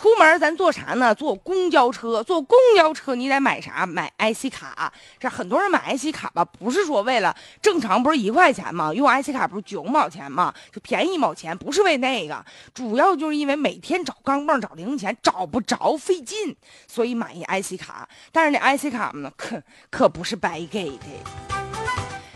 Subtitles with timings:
[0.00, 1.14] 出门咱坐啥呢？
[1.14, 3.84] 坐公交车，坐公交车你得买啥？
[3.84, 4.90] 买 IC 卡。
[5.18, 8.94] 这很多人买 IC 卡吧，不是说为了正常不是一块钱吗？
[8.94, 10.54] 用 IC 卡不是九毛钱吗？
[10.72, 12.42] 就便宜一毛钱，不是为那个，
[12.72, 16.56] 主要就是因为每天找钢镚、找零钱找不着，费劲，
[16.88, 18.08] 所以买一 IC 卡。
[18.32, 21.49] 但是那 IC 卡呢，可可不是白给的。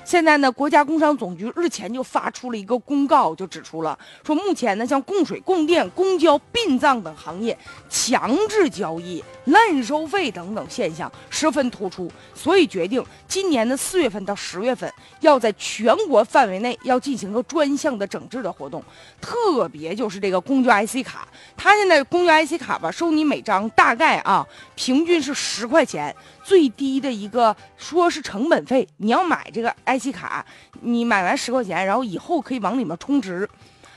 [0.05, 7.57] 现在呢，国家工商总局日前就发出了一个公告，就指出了说，目前呢，像供水、供电、公交、殡葬等行业
[7.89, 18.85] 强制交易、滥收费等等现象十分突出，所以决定今年的四月份到十月份，要在全国范围内要进行个专项的整治的活动，
[19.21, 21.27] 特别就是这个公交 IC 卡，
[21.57, 26.15] 它现在公交 IC 卡吧，收你每张大概啊，平均是十块钱。
[26.45, 30.45] 最低的一个说是成本费，你要买这个 IC 卡，
[30.83, 33.49] 你买完十块钱，然后以后可以往里面充值。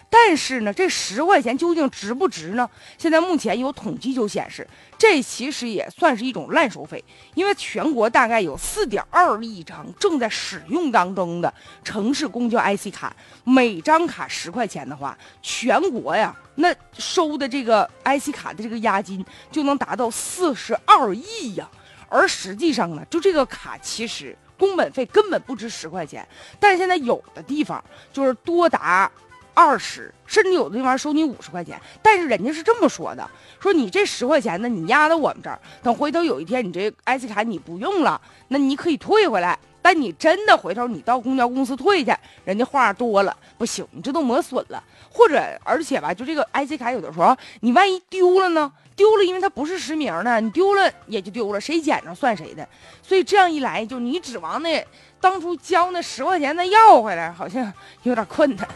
[0.10, 2.70] 但是呢，这十块钱究竟值不值呢？
[2.98, 4.66] 现在目前有统计就显示，
[4.98, 7.04] 这其实也算是一种烂收费。
[7.36, 21.70] 因为全国大概有四点二亿张正在使用当中的城市公交 IC 卡，每张卡十块钱的话，全国呀，那收的这个 IC 卡的这个押金就能达到四十二亿呀。
[22.10, 26.28] 而实际上呢，就这个卡其实工本费根本不值十块钱，
[26.60, 29.12] 但是现在有的地方就是多达
[29.54, 31.80] 二十，甚至有的地方收你五十块钱。
[32.02, 39.58] 但是人家是这么说的：说你这十块钱呢，你压到我们这儿，等回头有一天你这 IC 卡你不用了，那你可以退回来。
[39.88, 44.84] 但你真的回头你到公交公司退去，人家话多了，不行，你这都磨损了。
[45.10, 48.70] 或者而且吧，就这个 IC 卡有的时候你万一丢了呢？
[48.98, 52.68] 丢了，因为它不是实名的，你丢了也就丢了，谁捡着算谁的。
[53.02, 54.86] 所以这样一来，就你指望那
[55.22, 57.72] 当初交那十块钱再要回来，好像
[58.04, 58.68] 有点困难。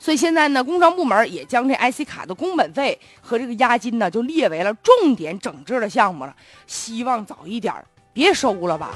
[0.00, 6.34] 所以现在呢，工商部门也将这 IC 卡的工本费和这个押金呢，就列为了重点整治的项目了。
[6.66, 7.72] 希望早一点
[8.16, 8.94] 别收了吧。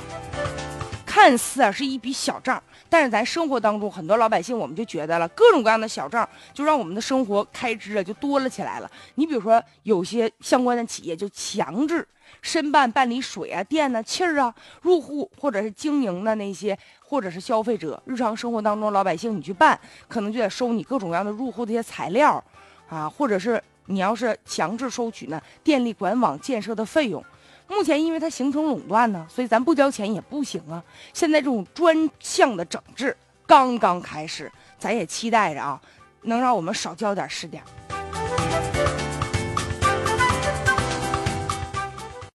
[1.04, 8.91] 看似啊是一笔小账，但是咱生活当中很多老百姓，我们就觉得了各种各样的小账，就让我们的生活开支啊就多了起来了。
[9.16, 12.06] 你比如说，有些相关的企业就强制
[12.41, 19.78] 申办办理水啊、电啊、气儿啊，入户或者是经营的那些，或者是消费者日常生活当中老百姓你去办，
[20.09, 22.42] 可能就得收你各种各样的入户的一些材料
[22.88, 27.22] 啊，或者是你要是强制收取呢电力管网建设的费用。
[27.70, 30.82] 目前因为它形成垄断呢，所以咱不交钱也不行啊。
[31.14, 33.16] 现在这种专项的整治
[33.47, 35.80] 刚刚开始，咱也期待着啊，
[36.22, 37.62] 能让我们少交点是点。